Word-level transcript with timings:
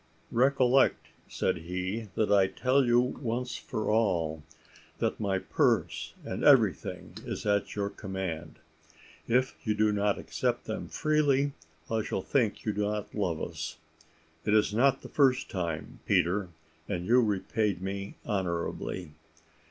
"Recollect," 0.31 1.09
said 1.27 1.57
he, 1.57 2.07
"that 2.15 2.31
I 2.31 2.47
tell 2.47 2.83
you 2.83 2.99
once 2.99 3.55
for 3.55 3.91
all, 3.91 4.41
that 4.97 5.19
my 5.19 5.37
purse, 5.37 6.15
and 6.25 6.43
everything, 6.43 7.13
is 7.23 7.45
at 7.45 7.75
your 7.75 7.91
command. 7.91 8.55
If 9.27 9.55
you 9.63 9.75
do 9.75 9.91
not 9.91 10.17
accept 10.17 10.65
them 10.65 10.87
freely, 10.87 11.53
I 11.87 12.01
shall 12.01 12.23
think 12.23 12.65
you 12.65 12.73
do 12.73 12.81
not 12.81 13.13
love 13.13 13.39
us. 13.39 13.77
It 14.43 14.55
is 14.55 14.73
not 14.73 15.03
the 15.03 15.07
first 15.07 15.51
time, 15.51 15.99
Peter, 16.07 16.49
and 16.89 17.05
you 17.05 17.21
repaid 17.21 17.79
me 17.79 18.15
honourably. 18.25 19.11